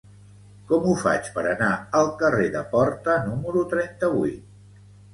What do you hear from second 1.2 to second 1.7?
per anar